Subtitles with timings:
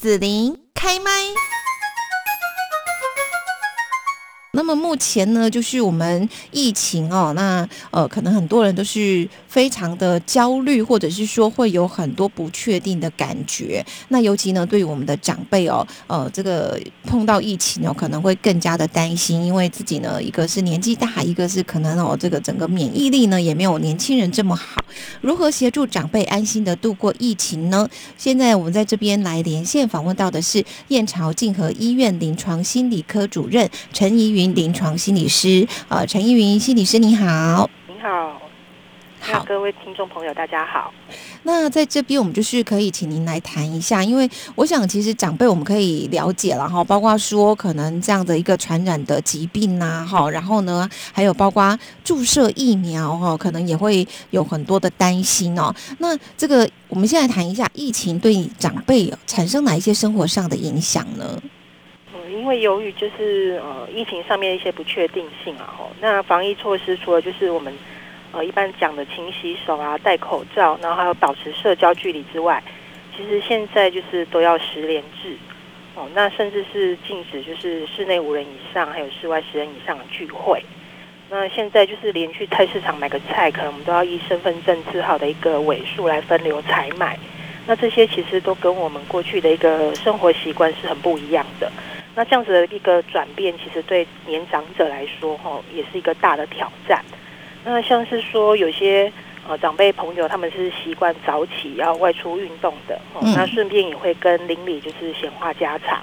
[0.00, 1.10] 紫琳开麦。
[4.58, 13.86] 那么目前呢，就是我们疫情哦，那呃，可能很多人都是非常的焦虑，或者是说会有很多不确定的感觉。
[14.08, 24.82] 那尤其呢，对于我们的长辈哦，呃，这个碰到疫情哦，可能会更加的担心，因为自己呢，一个是年纪大，一个是可能哦，这个整个免疫力呢也没有年轻人这么好。
[25.20, 27.88] 如何协助长辈安心的度过疫情呢？
[28.16, 34.47] 现在我们在这边来连线访问到的是燕巢静和医院临床心理科主任陈怡云。
[34.54, 38.40] 临床心理师，呃，陈依云心理师，你好，你好，
[39.20, 40.92] 好，各位听众朋友，大家好。
[41.44, 55.74] 那在这边，我们就是可以请您来谈一下，因为我想，其实长辈我们可以了解了哈，包括说可能这样的一个传染的疾病呐，哈，然后呢，还有包括注射疫苗哈，可能也会有很多的担心哦。
[55.98, 61.40] 那这个，我们现在谈一下疫情对长辈产生哪一些生活上的影响呢？
[62.38, 67.76] 因为由于就是呃疫情上面一些不确定性啊，吼，那防疫措施除了就是我们
[68.30, 72.62] 呃一般讲的勤洗手啊、戴口罩，然后还有保持社交距离之外，
[73.16, 75.36] 其实现在就是都要十连制
[75.96, 80.62] 哦，那甚至是禁止就是室内五人以上，还有室外十人以上的聚会。
[81.28, 87.18] 那现在就是连去菜市场买个菜，可能我们都要以身份证字号的一个尾数来分流采买。
[87.66, 91.70] 那这些其实都跟我们过去的一个生活习惯是很不一样的。
[92.18, 97.00] 那这样子的一个转变，其实对年长者来说，哈，也是一个大的挑战。
[97.64, 99.12] 那像是说，有些
[99.46, 106.02] 呃长辈朋友，他们是习惯早起要外出运动的，哦那顺便也会跟邻里就是闲话家常。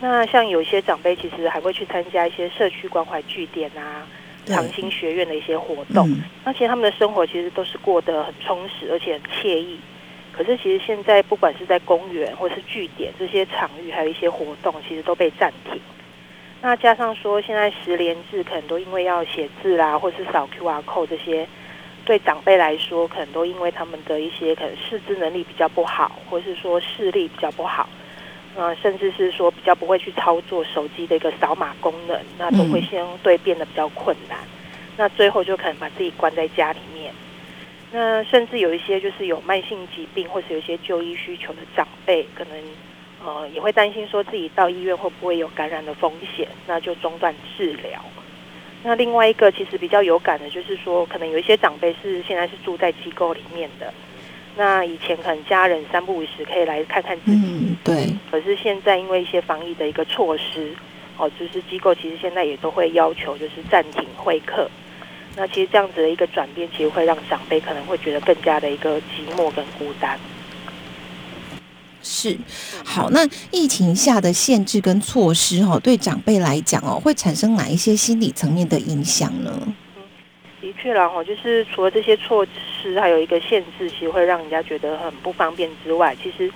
[0.00, 4.04] 那像有些长辈，其实还会去参加一些社区关怀据点啊、
[4.44, 6.20] 长兴学院的一些活动。
[6.44, 9.78] 那其实他们的生活其实都是过得很充实，而且很惬意。
[10.36, 15.80] 可是，其实现在不管是在公园或是据点这些场域，还有一些活动，其实都被暂停。
[16.60, 21.46] 那加上说，现在十连制可能都因为要写字啦，或是扫 QR code 这些，
[22.04, 27.88] 对长辈来说，可能都因为他们的一些可能视知能力比较不好，或是说视力比较不好，
[28.56, 34.38] 呃，甚至是说比较不会去操作手机的一个扫码功能，那都会相对变得比较困难。
[34.96, 36.78] 那最后就可能把自己关在家里。
[37.96, 42.58] 那甚至有一些就是有慢性疾病或是有一些就医需求的长辈，可能
[43.24, 48.04] 呃也会担心说自己到医院会不会有感染的风险，那就中断治疗。
[48.82, 53.94] 那另外一个其实比较有感的就是说，可能有一些长辈是现在是住在机构里面的，
[54.56, 58.12] 那以前可能家人三不五时可以来看看自己，对。
[58.28, 60.74] 可是现在因为一些防疫的一个措施，
[61.16, 64.68] 哦，就是机构其实现在也都会要求就是暂停会客。
[65.36, 70.16] 那其实这样子的一个转变，其实会让长辈可能会觉得更加的一个寂寞跟孤单。
[72.02, 72.38] 是，
[72.84, 79.50] 好，那疫情下的限制跟措施，哦，对长辈来讲，哦，会产生哪一些心理层面的影响呢？
[79.96, 80.02] 嗯，
[80.60, 82.46] 的确啦，哦，就是除了这些措
[82.80, 86.48] 施，还有一个限制，其实会让人家觉得很不方便之外，其实，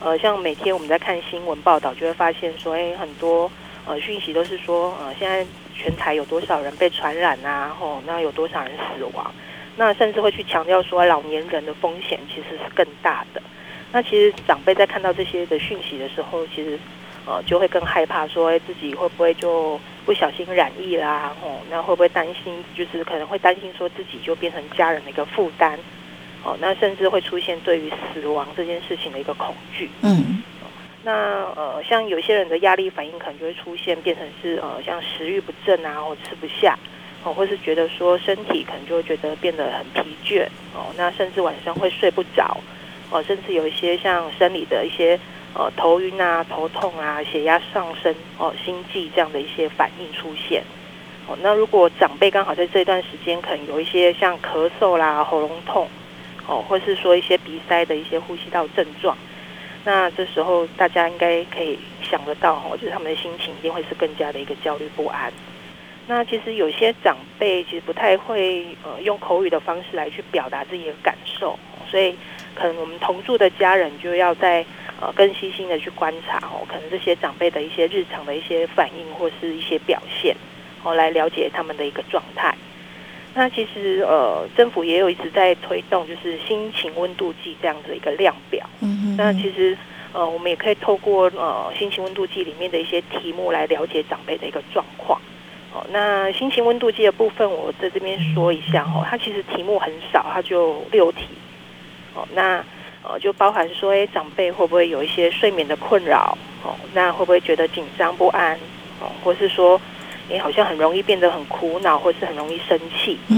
[0.00, 3.50] 呃，像每天我们在看新闻报道，就会发现说，哎，很多
[3.86, 5.46] 呃讯息都是说，呃，现在。
[5.76, 7.68] 全台有多少人被传染啊？
[7.78, 9.30] 吼，那有多少人死亡？
[9.76, 13.42] 那甚至会去强调说，老年人的风险其实是更大的。
[13.92, 16.78] 那其实长辈在看到这些的讯息的时候，其实
[17.26, 21.32] 呃就会更害怕，说自己会不会就不小心染疫啦？
[21.40, 22.64] 吼，那会不会担心？
[22.74, 25.78] 就是可能会担心说自己就变成家人的一个负担。
[26.42, 29.90] 哦，那甚至会出现对于死亡这件事情的一个恐惧。
[30.02, 30.42] 嗯。
[31.06, 31.12] 那
[31.54, 36.76] 呃，像有些人的压力反应可能就会出现，变成是呃，像食欲不振啊，或吃不下，
[37.22, 40.44] 哦，或是觉得说身体可能就会觉得变得很疲倦，
[40.74, 42.58] 哦，那甚至晚上会睡不着，
[43.08, 45.16] 哦，甚至有一些像生理的一些
[45.54, 50.60] 呃头晕啊、头痛啊、血压上升、哦心悸这样的一些反应出现，
[51.28, 55.86] 哦，那如果长辈刚好在这段时间可能有一些像咳嗽啦、喉咙痛，
[56.48, 59.16] 哦，或是说一些鼻塞的一些呼吸道症状。
[59.86, 65.32] 那这时候大家应该可以想得到哈，就是他们的心情一定会是更加的一个焦虑不安。
[66.08, 71.56] 那其实有些长辈其实不太会呃用口语的方式来去表达自己的感受，
[71.88, 72.16] 所以
[72.52, 74.66] 可能我们同住的家人就要在
[75.00, 80.34] 呃更细心的去观察哦，可能这些长辈的一些日常的一些反应或是一些表现，
[80.82, 82.52] 哦来了解他们的一个状态。
[83.34, 88.66] 那其实呃，政府也有一直在推动，就是心情温度计这样子一个量表。
[89.16, 89.76] 那其实
[90.12, 95.20] 呃，我们也可以透过呃心情温度计里面的一些题目来了解长辈的一个状况。
[95.74, 101.24] 哦，那心情温度计的部分，我在这边说一下哦，它其实题目很少，它就六题。
[102.14, 102.64] 哦，那
[103.02, 106.36] 呃，就包含说，哎，长辈会不会有一些睡眠的困扰？
[106.64, 108.58] 哦，那会不会觉得紧张不安？
[109.00, 109.78] 哦，或是说，
[110.30, 113.18] 你，好像很容易变得很苦恼，或是很容易生气？
[113.28, 113.36] 嗯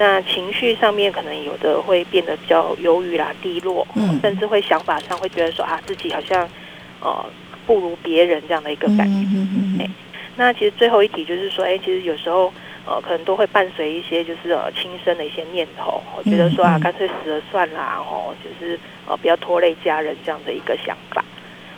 [0.00, 6.48] 那情绪上面可能有的会变得比较忧郁啦、低落，嗯甚至会想法上会觉得说啊，自己好像
[7.02, 7.22] 呃
[7.66, 9.28] 不如别人这样的一个感觉。
[9.36, 9.86] 嗯哎
[10.36, 12.50] 那其实最后一题就是说，哎，其实有时候
[12.86, 21.22] 呃，可能都会伴随一些就是呃轻生的一些念头，我觉得说啊，嗯嗯干脆死了算啦，哦，就是呃不要拖累家人这样的一个想法。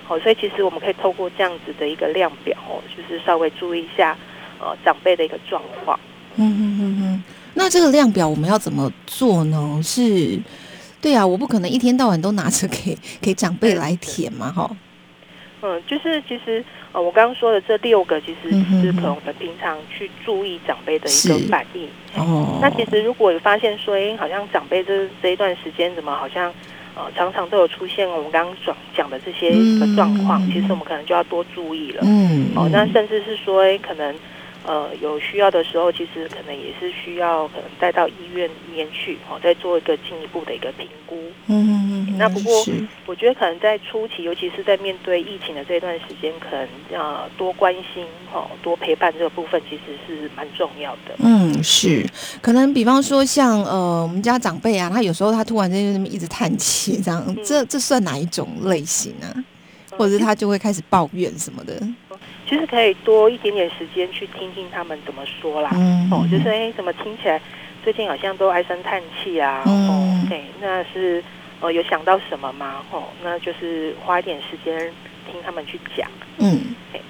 [0.06, 4.16] 哦，所以其实我们可以透过这样子的一个量表，哦，就是稍微注意一下
[4.60, 5.98] 呃长辈的一个状况。
[6.36, 7.24] 嗯嗯嗯嗯。
[7.62, 9.80] 那这个量表我们要怎么做呢？
[9.84, 10.36] 是，
[11.00, 14.68] 对啊，我不可能一天到晚都拿着给给长辈来填嘛，哈。
[15.62, 21.88] 嗯，就是其实呃，我刚刚说的这六个，其实是可能我们平常去注意长辈的一个反应。
[22.16, 26.52] 哦，那其实如果有发现说，哎，好像长辈这这一段时间怎么好像
[26.96, 32.02] 呃常常都有出现我们刚刚讲讲的这些个状况，嗯其实我们可能就要多注意了。
[32.04, 34.12] 嗯，哦，那嗯甚至是说，哎，可能
[34.64, 41.16] 呃有需要的时候，其实可能也是需要可能带到医院里面去，哦，再做一个进一步的一个评估。
[41.46, 42.64] 嗯嗯嗯，那不过
[43.06, 51.14] 我觉得可能在初期，尤其是在面对疫情的这段时间，可能呃多关心哦，多陪伴这个部分，其实是蛮重要的。
[51.18, 52.06] 嗯，是，
[52.40, 59.26] 可能比方说像呃，我们家长辈啊，他有时候他突然间就那么一直叹气，这样，嗯这这算哪一种类型啊？
[59.98, 61.74] 或者是他就会开始抱怨什么的？
[62.48, 65.70] 其实可以多一点点时间去听听他们怎么说啦。
[65.74, 67.40] 嗯，哦，就是哎，怎么听起来
[67.82, 69.62] 最近好像都唉声叹气啊？
[69.66, 71.22] 嗯哦，对，那是
[71.60, 72.84] 呃有想到什么吗？
[72.90, 74.92] 哦，那就是花一点时间
[75.30, 76.10] 听他们去讲。
[76.38, 77.00] 嗯对，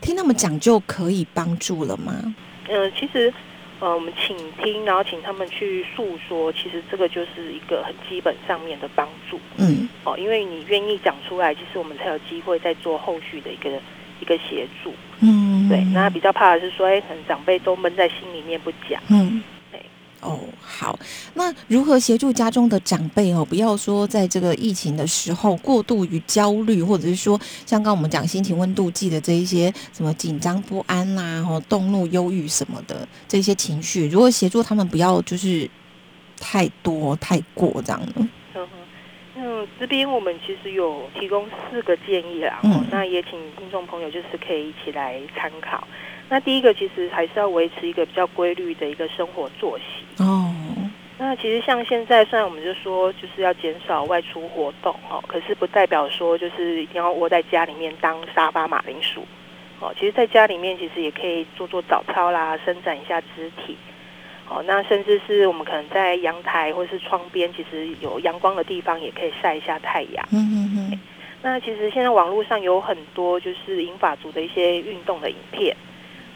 [0.00, 2.34] 听他们讲就可以帮助了吗？
[2.68, 3.32] 嗯、其实
[3.80, 13.70] 呃，我们倾听，然后请他们去诉说，其实这个就是一个很基本上面的帮助嗯哦，因为你愿意讲出来，其实我们才有机会再做后续的一个
[14.20, 14.92] 一个协助。
[15.20, 19.02] 嗯，对，那比较怕的是说，哎，可能长辈都闷在心里面不讲。
[19.08, 19.82] 嗯对。
[20.20, 20.98] 哦，好，
[21.34, 23.42] 那如何协助家中的长辈哦？
[23.44, 35.70] 不要说在这个疫情的时候过度于焦虑，或者是说像刚刚我们讲心情温度计的这一些什么紧张不安啦、哦动怒、忧郁什么的这些情绪，如何协助他们不要就是
[36.38, 38.28] 太多太过这样呢？
[39.78, 42.60] 这边我们其实有提供四个建议啦，
[42.90, 45.86] 那也请听众朋友就是可以一起来参考。
[46.28, 50.22] 那第一个其实还是要维持一个比较规律的一个生活作息。
[50.22, 50.54] 哦，
[51.18, 59.26] 那其实像现在，虽然我们就说就是要减少外出活动哦，可是不代表说就是一定要窝在家里面当沙发马铃薯
[59.80, 59.92] 哦。
[59.98, 63.76] 其实，在家里面其实也可以做做早操啦，伸展一下肢体。
[64.50, 70.28] 哦，那甚至是我们可能在阳台或是窗边，其实有阳光的地方，也可以晒一下太阳。
[70.32, 71.00] 嗯嗯嗯，
[71.40, 75.76] 那其实现在网络上有很多就是银发族的一些运动的影片，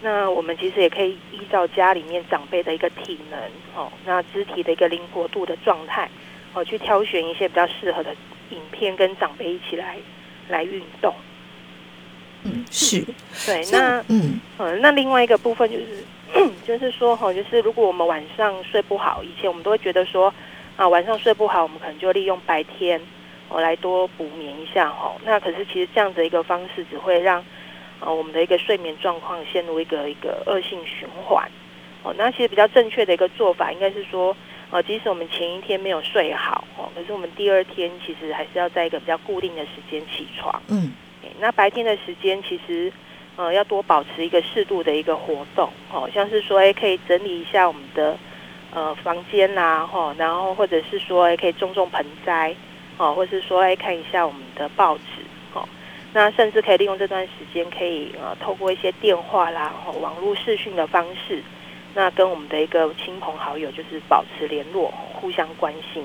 [0.01, 3.41] 那我们其实也可以依照家里面长辈的一个体能
[3.75, 6.09] 哦，那肢体的一个灵活度的状态
[6.53, 8.15] 哦，去挑选一些比较适合的
[8.51, 9.97] 影片，跟长辈一起来
[10.49, 11.13] 来运动。
[12.45, 13.05] 嗯是，
[13.45, 16.05] 对，像那嗯呃，那另外一个部分就是，
[16.67, 20.33] 就是说哈，就是如果我们晚上睡不好，以前我们都会觉得说，
[20.77, 23.01] 啊，晚上睡不好，我们可能就利用白天，
[23.49, 25.15] 哦，来多补眠一下哈。
[25.25, 27.39] 那可是其实这样的一个方式，只会让，
[28.01, 31.49] 啊，我们的一个睡眠状况陷入一个一个恶性循环。
[32.03, 34.37] 哦，那其实比较正确的一个做法，应该是说，
[34.71, 40.61] 呃，即使我们前一天没有睡好，哦，可是我们第二天其实还是要在一个比较固定的时间起床。
[40.69, 42.93] 嗯诶那白天的时间其实
[43.37, 48.17] 呃要多保持一个适度的一个活动哦，像是说哎可以整理一下我们的
[48.73, 52.55] 呃房间啦哈、哦，然后或者是说哎可以种种盆栽
[52.97, 55.03] 哦，或是说哎看一下我们的报纸
[55.53, 55.69] 哦，
[56.13, 61.43] 那甚至可以利用这段时间可以呃透过一些电话啦、哦、网络视讯的方式，
[61.95, 66.05] 那跟我们的一个亲朋好友就是保持联络，互相关心。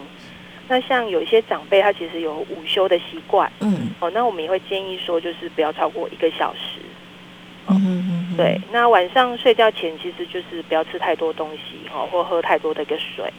[0.67, 3.51] 那像有一些长辈他其实有午休的习惯。
[3.59, 6.79] 嗯哦，那我们也会建议说，就是不要超过一个小时。
[7.67, 13.31] 嗯嗯嗯，对，那晚上睡觉前其实就是不要吃太多东西哦，或喝太多的一个水。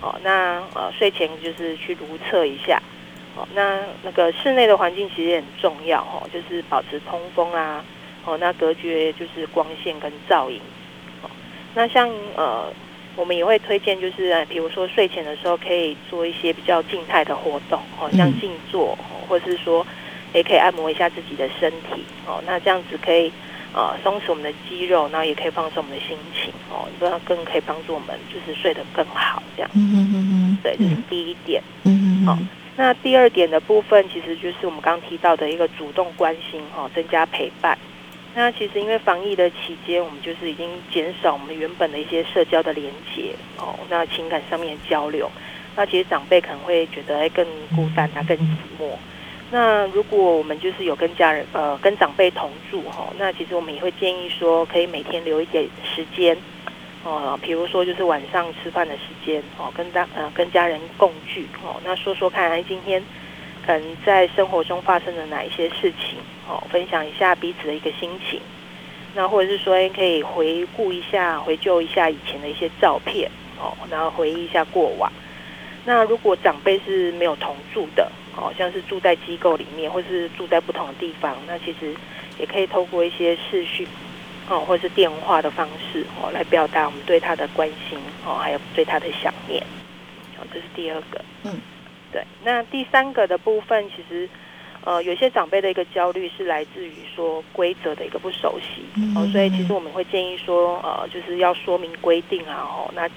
[0.00, 2.82] 哦，那呃睡前就是去如厕一下。
[3.36, 7.84] 哦，那那个室内的环境其实也很重要哦，就是保持通风啊。
[8.24, 10.60] 哦，那隔绝就是光线跟噪音。
[11.22, 11.30] 哦，
[11.74, 12.72] 那像呃，
[13.14, 19.86] 我们也会推荐就是，呃比如说睡前的时候可以做一些比较静态的活动哦，像嗯静坐，哦或是说
[20.34, 23.32] 也可以按摩一下自己的身体哦，那这样子可以
[23.76, 29.70] 呃松弛我们的肌肉，然后也可以放松我们的心情哦，那更可以帮助我们就是睡得更好这样。
[29.74, 31.62] 嗯嗯嗯嗯，对，这是第一点。
[31.84, 32.38] 嗯嗯好
[32.78, 37.78] 那第二点的部分，其实就是我们刚提到的一个主动关心哈，增加陪伴。
[38.34, 45.30] 那其实因为防疫的期间，我们就是已经减少我们原本的一些社交的连接哦，那情感上面的交流，
[45.74, 48.42] 那其实长辈可能会觉得更孤单啊，更寂
[48.78, 48.90] 寞。
[49.50, 56.36] 那如果我们就是有跟家人呃跟长辈同住哈，那其实我们也会建议说，可以每天留一点时间
[57.04, 63.02] 哦，比如说就是晚上吃饭的时间哦，跟大呃跟家人共聚哦，那说说看，哎今天
[63.66, 66.18] 可能在生活中发生了哪一些事情。
[66.48, 68.40] 哦，分享一下彼此的一个心情，
[69.16, 75.10] 那或者是说，可以回顾一下、回旧一下以前的一些照片，哦，然后回忆一下过往。
[75.84, 81.94] 那如果长辈是没有同住的，哦，像是住在机构里面，或是住在不同的地方，那其实
[82.38, 83.86] 也可以透过一些视讯，
[84.48, 89.62] 哦，或者是电话的方式，哦，来表达我们对他的关心，哦，还有对他的想念。
[90.38, 91.24] 哦，这是第二个。
[91.44, 91.58] 嗯，
[92.12, 92.22] 对。
[92.44, 94.28] 那第三个的部分，其实。
[94.84, 98.84] 呃，有些长辈的一个焦虑是来自于说规则的一个不熟悉，
[99.16, 103.10] 哦，所以其实我们会建议说，呃，就是要说明规定啊，哦，那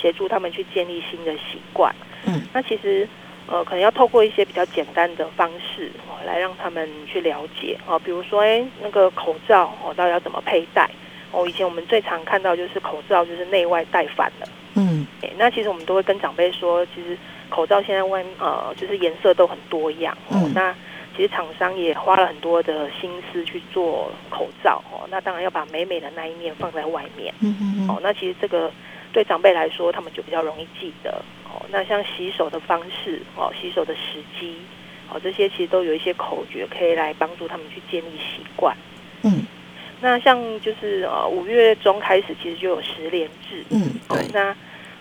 [0.00, 1.92] 协助他们去建立新的习惯。
[2.26, 3.08] 嗯，那其实
[3.50, 10.88] 呃，可能要透过一些比较简单的方式，哦，来让他们去了解，哦，比如说，哎，那个口罩，哦，到底要怎么佩戴？
[11.32, 14.48] 哦，以前我们最常看到就是口罩就是内外戴反了。
[14.74, 20.74] 嗯，那其实我们都会跟长辈说，其实口罩现在外呃，就是颜色都很多样，哦，那。
[21.16, 27.34] 其实厂商也花了很多的心思去做口罩哦，那当然要把美美的那一面放在外面。
[27.40, 28.70] 嗯嗯哦，那其实这个
[29.12, 31.20] 对长辈来说，他们就比较容易记得
[31.52, 31.66] 哦。
[31.70, 34.56] 那像洗手的方式哦，洗手的时机
[35.10, 38.76] 哦，这些其实都有一些口诀可以来帮助他们去建立习惯。
[39.22, 39.44] 嗯，
[40.00, 43.64] 那像就是呃五月中开始，其实就有十连制。
[43.70, 44.26] 嗯，对。
[44.32, 44.56] 那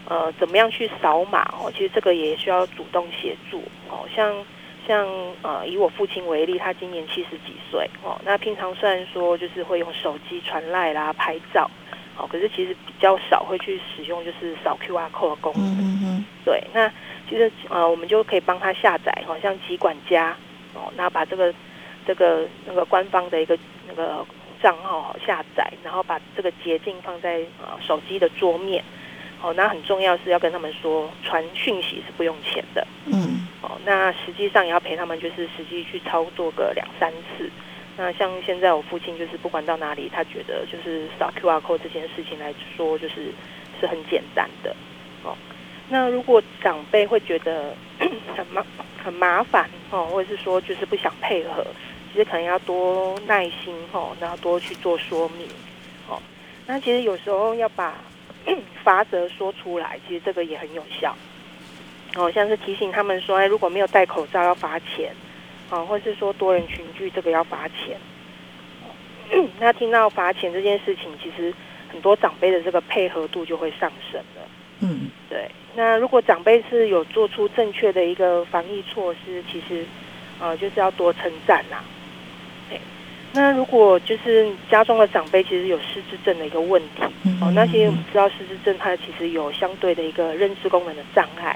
[0.07, 1.71] 呃怎么样去扫码哦？
[1.71, 4.33] 其实这个也需要主动协助哦，像。
[4.87, 5.07] 像
[5.43, 8.19] 呃，以我父亲为例，他今年七十几岁哦。
[8.25, 11.69] 那平常虽然说就是会用手机传赖啦、拍照，
[12.19, 15.77] 哦，可是其实比较少会去使用就是扫 Q R code 的功能。
[15.79, 16.91] 嗯嗯对，那
[17.29, 20.35] 其实呃，我们就可以帮他下载，好像集管家
[20.73, 21.53] 哦，那把这个
[22.05, 23.57] 这个那个官方的一个
[23.87, 24.25] 那个
[24.61, 28.83] 账号下载，然后把这个捷径放在呃手机的桌面。
[29.41, 32.85] 哦，那很重要是要跟他们说，传讯息是不用钱的。
[33.05, 33.47] 嗯。
[33.61, 37.49] 哦，那实际上也要陪他们，就是实际去操作个两三次。
[37.99, 43.33] 那像现在我父亲，就是不管到哪里，他觉得就是扫 Q R code 这件事情来说，就是
[43.81, 44.73] 是很简单的。
[45.23, 45.35] 哦，
[45.89, 48.65] 那如果长辈会觉得很麻
[49.03, 51.67] 很麻烦哦，或者是说就是不想配合，
[52.13, 55.45] 其实可能要多耐心哦，然后多去做说明。
[56.07, 56.21] 哦，
[56.65, 57.93] 那其实有时候要把。
[58.83, 61.13] 罚则说出来，其实这个也很有效。
[62.15, 65.13] 哦，像是提醒他们说，哎，如果没有戴口罩要罚钱，
[65.69, 67.97] 哦，或是说多人群聚这个要罚钱。
[69.59, 71.53] 那听到罚钱这件事情，其实
[71.91, 74.41] 很多长辈的这个配合度就会上升了。
[74.79, 75.49] 嗯，对。
[75.75, 79.85] 那如果长辈是有做出正确的一个防疫措施，其实
[80.39, 81.77] 呃就是要多称赞呐。
[83.31, 87.03] 那如果就是家中的长辈其实有失智症的一个问题
[87.39, 91.55] 哦，那些我们知道失智症它其实有相对的一个认知功能的障碍，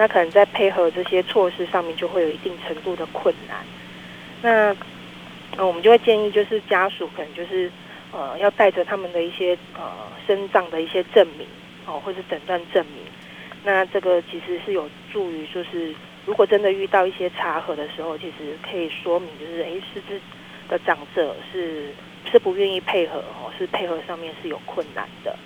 [0.00, 3.58] 那可能在配合这些措施上面就会有一定程度的困难。
[4.40, 4.74] 那
[5.58, 7.70] 呃我们就会建议就是家属可能就是
[8.10, 9.82] 呃要带着他们的一些呃
[10.26, 11.46] 身障的一些证明
[11.84, 13.04] 哦，或是诊断证明。
[13.62, 20.18] 那这个其实是有助于就是如果真的遇到一些查核的时候，其实可以说明就是哎失智。
[20.70, 21.92] 的长者是
[22.30, 25.36] 是不愿意配合哦，是配合上面是有困难的。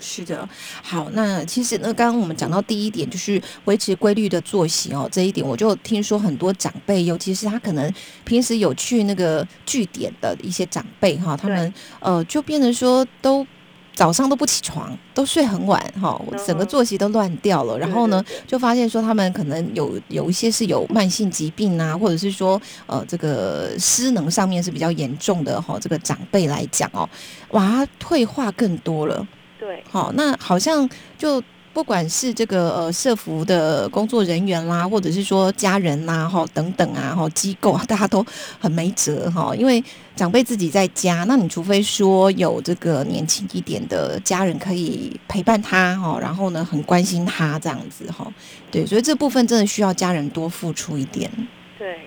[0.00, 0.48] 嗯，是的。
[0.82, 7.92] 好，那其实呢，刚刚我们讲到第一点就是维持规律的作息哦，这一点我就听说很多长辈，尤其是他可能
[8.24, 13.46] 平时有去那个据点的一些长辈哈，他们呃就变成说都。
[13.92, 17.76] 早上都不起床，都睡很晚，哈，整个作息都乱掉了。
[17.78, 25.76] 然后呢，就发现说他们可能有有一些是有慢性疾病啊，或者是说呃这个失能上面是比较严重的哈。
[25.78, 27.06] 这个长辈来讲哦，
[27.50, 29.26] 哇，退化更多了。
[29.70, 31.42] 对，好，那好像就。
[31.72, 38.26] 不管是这个呃社服的工作人员啦，或者是说家人啦，哈等等啊，哈机构啊， 大家都
[38.58, 39.82] 很没辙哈，因为
[40.16, 48.26] 长辈自己在家，那你除非说有这个年轻一点的家人可以陪伴他哈，然后呢很关心他这样子哈，
[48.72, 51.30] 对，所以这部分真的需要家人多付出一点。
[51.78, 52.00] 对，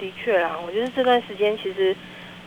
[0.00, 1.94] 的确啦，我觉得这段时间其实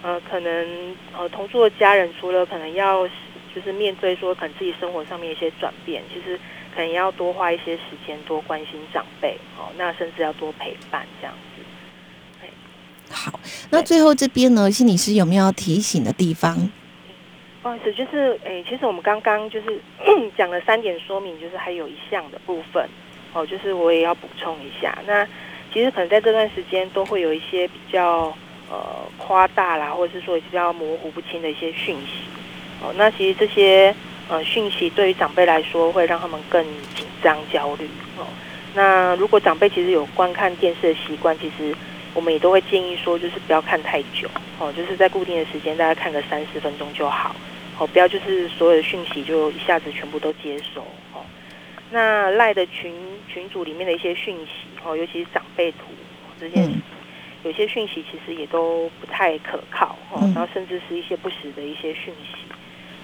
[0.02, 3.08] 呃可能呃同住的家人除了可能要
[3.56, 6.40] 就是面对说可能自己生活上面一些转变，其实。
[6.76, 11.64] 可能要多花一些时间，多关心长辈哦，那甚至要多陪伴这样子。
[13.14, 16.58] 好，那最后这边呢，心理师有没有要提醒的地方？
[17.62, 19.80] 不好意思，就是诶，其实我们刚刚就是
[20.36, 22.90] 讲了三点说明，就是还有一项的部分
[23.34, 24.98] 哦，就是我也要补充一下。
[25.06, 25.24] 那
[25.72, 28.36] 其实可能在这段时间都会有一些比较
[28.72, 28.84] 呃
[29.20, 32.24] 夸大啦，或者是说比较模糊不清的一些讯息
[32.84, 32.94] 哦。
[32.96, 33.96] 那其实这些
[34.30, 36.64] 呃讯息对于长辈来说，会让他们更
[36.94, 38.28] 紧张焦虑哦。
[38.76, 41.76] 那如果长辈其实有观看电视的习惯，其实
[42.14, 47.36] 我们也都会建议说，就是不要看太久哦，就是在固定的时间，大概看个三十分钟就好
[47.80, 50.82] 哦，不要就是所有的讯息就一下子全部都接收
[51.14, 51.22] 哦。
[51.92, 52.92] 那赖的群
[53.28, 55.86] 群组里面的一些讯息哦，尤其是长辈图
[56.40, 56.68] 这些，
[57.44, 62.38] 有些讯息其实也都不太可靠哦，然后甚至是一些不实的一些讯息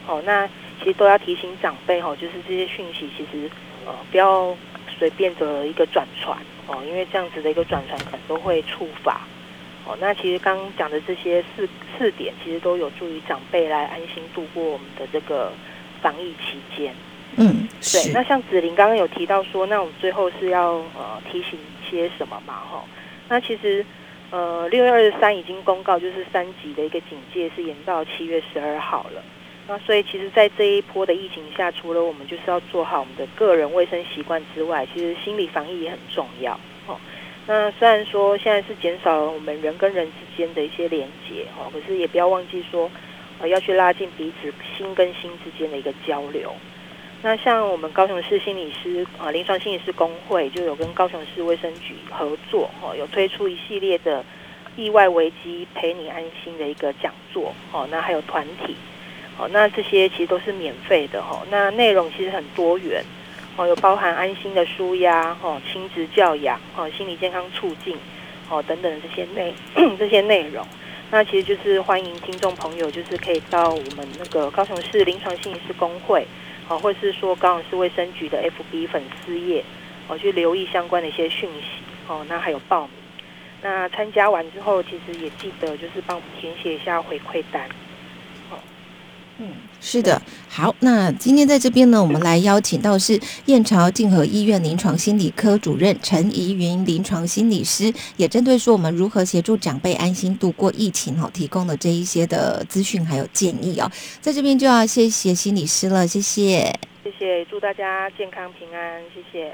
[0.10, 0.22] 哦。
[0.26, 0.48] 那
[0.80, 3.50] 其实都要提醒长辈哦，就是这些讯息其实
[3.86, 4.56] 呃不要
[4.98, 6.38] 随便的一个转传。
[6.68, 9.22] 哦，因为这样子的一个转传可能都会触发。
[9.86, 15.52] 哦，那其实刚刚讲的这些四四点，其实都有助于长辈来安心度过我们的这个
[16.00, 16.94] 防疫期间。
[17.38, 18.12] 嗯，对。
[18.14, 22.54] 那像子玲刚刚有提到说，那我们最后是要呃提醒一些什么嘛？
[22.54, 22.84] 哈，
[23.28, 23.84] 那其实
[24.30, 29.24] 呃六月二十三已经公告，就是三级的一个警戒是延到七月十二号了。
[29.72, 36.60] 那所以，其实，在这一波的疫情下，除了我们就是要做好我们的个人卫生习惯之外，其实心理防疫也很重要。
[36.88, 36.98] 哦，
[37.46, 42.90] 那虽然说现在是减少了我们人跟人之间的一些连接，哦，可是也不要忘记说，
[43.38, 46.52] 呃，要去拉近彼此心跟心之间的一个交流。
[47.22, 54.26] 那像我们高雄市心理师啊，临床心理师工会就有跟高雄市卫生局合作，哦，有推出一系列的
[54.76, 58.76] 意外危机陪你安心的一个讲座，哦，那还有团体。
[59.40, 61.42] 哦，那这些其实都是免费的哈。
[61.50, 63.02] 那内容其实很多元，
[63.56, 67.96] 哦，有包含安心的舒压，哦，亲子教养，哦，心理健康促进，
[68.50, 69.54] 哦，等等这些内
[69.98, 70.68] 这些内容。
[71.10, 76.28] 那其实就是欢迎听众朋友，就是可以到我们那个高雄市临床心理师工会，
[76.68, 79.64] 哦，或是说高雄市卫生局的 FB 粉丝页，
[80.10, 82.90] 哦，去留意相关的一些讯息，哦，那还有报名。
[83.62, 87.68] 那参加完之后，其实也记得就是帮我们填写一下回馈单。
[89.42, 89.48] 嗯，
[89.80, 109.54] 是的，好，那今天在这边呢，我们来邀请到是燕巢静和医院临床心理科主任陈怡云临床心理师，也针对说我们如何协助长辈安心度过疫情哈，提供的这一些的资讯还有建议哦，在这边就要谢谢心理师了，谢谢，谢谢，祝大家健康平安，谢谢。